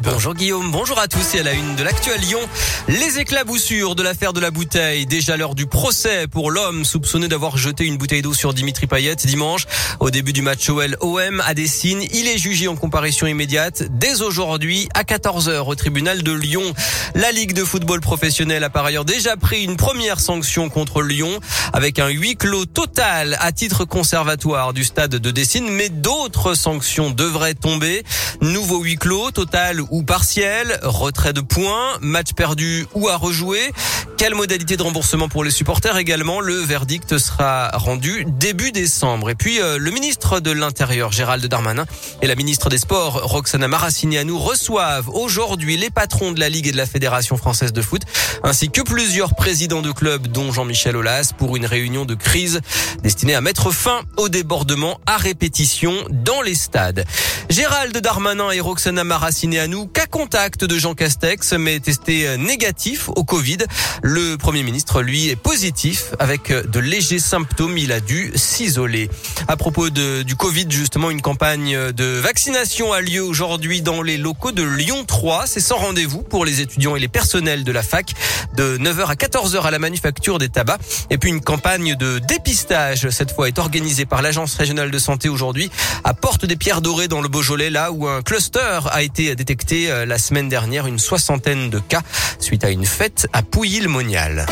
[0.00, 0.09] Vibe.
[0.20, 2.40] Bonjour Guillaume, bonjour à tous et à la une de l'actu à Lyon.
[2.88, 5.06] Les éclaboussures de l'affaire de la bouteille.
[5.06, 9.16] Déjà l'heure du procès pour l'homme soupçonné d'avoir jeté une bouteille d'eau sur Dimitri Payet
[9.16, 9.66] dimanche.
[9.98, 14.90] Au début du match OL-OM à Dessine, il est jugé en comparution immédiate dès aujourd'hui
[14.92, 16.74] à 14h au tribunal de Lyon.
[17.14, 21.40] La Ligue de football professionnel a par ailleurs déjà pris une première sanction contre Lyon
[21.72, 27.08] avec un huis clos total à titre conservatoire du stade de Dessine, mais d'autres sanctions
[27.10, 28.02] devraient tomber.
[28.42, 33.72] Nouveau huis clos total ou partiel, retrait de points, match perdu ou à rejouer.
[34.16, 36.40] Quelle modalité de remboursement pour les supporters également?
[36.40, 39.30] Le verdict sera rendu début décembre.
[39.30, 41.86] Et puis euh, le ministre de l'Intérieur Gérald Darmanin
[42.22, 46.72] et la ministre des Sports Roxana Maracineanu reçoivent aujourd'hui les patrons de la Ligue et
[46.72, 48.02] de la Fédération française de foot
[48.42, 52.60] ainsi que plusieurs présidents de clubs dont Jean-Michel Aulas pour une réunion de crise
[53.02, 57.06] destinée à mettre fin au débordement à répétition dans les stades.
[57.48, 63.58] Gérald Darmanin et Roxana Maracineanu cas contact de Jean Castex mais testé négatif au Covid.
[64.02, 67.76] Le Premier ministre, lui, est positif avec de légers symptômes.
[67.76, 69.10] Il a dû s'isoler.
[69.48, 74.52] À propos du Covid, justement, une campagne de vaccination a lieu aujourd'hui dans les locaux
[74.52, 75.46] de Lyon 3.
[75.46, 78.14] C'est sans rendez-vous pour les étudiants et les personnels de la fac
[78.56, 80.80] de 9h à 14h à la manufacture des tabacs.
[81.10, 85.28] Et puis une campagne de dépistage, cette fois, est organisée par l'Agence régionale de santé
[85.28, 85.70] aujourd'hui
[86.04, 89.89] à Porte des Pierres Dorées dans le Beaujolais, là où un cluster a été détecté
[89.89, 92.02] euh, la semaine dernière, une soixantaine de cas
[92.38, 94.46] suite à une fête à Pouilly-le-Monial.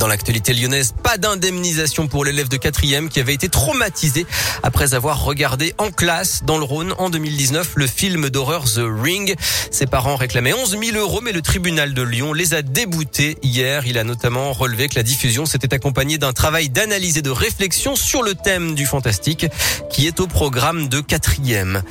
[0.00, 4.24] Dans l'actualité lyonnaise, pas d'indemnisation pour l'élève de quatrième qui avait été traumatisé
[4.62, 9.36] après avoir regardé en classe dans le Rhône en 2019 le film d'horreur The Ring.
[9.70, 13.86] Ses parents réclamaient 11 000 euros, mais le tribunal de Lyon les a déboutés hier.
[13.86, 17.94] Il a notamment relevé que la diffusion s'était accompagnée d'un travail d'analyse et de réflexion
[17.94, 19.48] sur le thème du fantastique
[19.90, 21.82] qui est au programme de quatrième.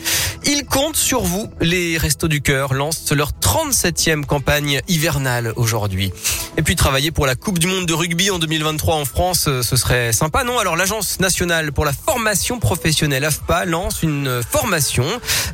[0.45, 1.47] Ils comptent sur vous.
[1.61, 6.11] Les Restos du Cœur lancent leur 37e campagne hivernale aujourd'hui.
[6.57, 9.61] Et puis travailler pour la Coupe du Monde de rugby en 2023 en France, euh,
[9.61, 10.57] ce serait sympa, non?
[10.57, 15.03] Alors l'Agence nationale pour la formation professionnelle AFPA lance une formation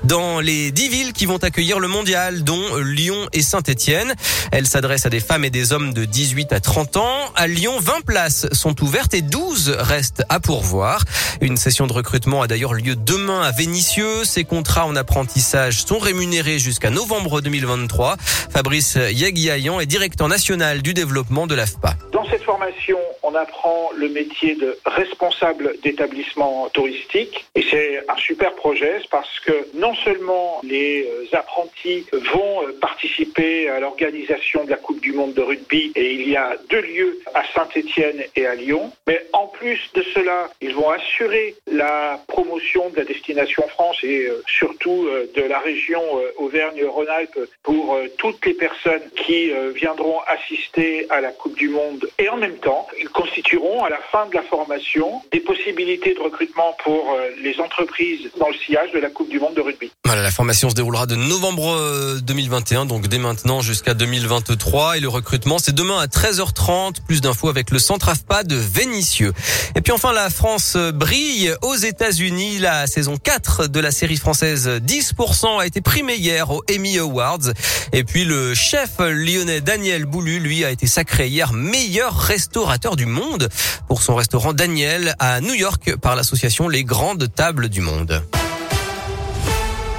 [0.03, 4.13] dans les 10 villes qui vont accueillir le mondial, dont Lyon et Saint-Étienne.
[4.51, 7.17] Elle s'adresse à des femmes et des hommes de 18 à 30 ans.
[7.35, 11.03] À Lyon, 20 places sont ouvertes et 12 restent à pourvoir.
[11.41, 14.23] Une session de recrutement a d'ailleurs lieu demain à Vénissieux.
[14.23, 18.17] Ces contrats en apprentissage sont rémunérés jusqu'à novembre 2023.
[18.51, 21.97] Fabrice Yaguiayan est directeur national du développement de l'AFPA.
[22.25, 27.45] Dans cette formation, on apprend le métier de responsable d'établissement touristique.
[27.53, 34.63] Et c'est un super projet parce que non seulement les apprentis vont participer à l'organisation
[34.63, 38.23] de la Coupe du Monde de rugby et il y a deux lieux à Saint-Étienne
[38.35, 43.03] et à Lyon, mais en plus de cela, ils vont assurer la promotion de la
[43.03, 46.01] destination France et surtout de la région
[46.37, 52.37] Auvergne-Rhône-Alpes pour toutes les personnes qui viendront assister à la Coupe du Monde et en
[52.37, 57.15] même temps, ils constitueront à la fin de la formation des possibilités de recrutement pour
[57.41, 59.91] les entreprises dans le sillage de la Coupe du Monde de rugby.
[60.05, 64.97] Voilà, la formation se déroulera de novembre 2021, donc dès maintenant jusqu'à 2023.
[64.97, 66.97] Et le recrutement, c'est demain à 13h30.
[67.05, 69.33] Plus d'infos avec le centre AFPA de Vénissieux.
[69.75, 72.59] Et puis enfin, la France brille aux États-Unis.
[72.59, 77.51] La saison 4 de la série française 10% a été primée hier aux Emmy Awards.
[77.91, 83.05] Et puis le chef lyonnais Daniel Boulu, lui, a été sacré hier meilleur restaurateur du
[83.05, 83.49] monde
[83.87, 88.23] pour son restaurant Daniel à New York par l'association Les Grandes Tables du Monde.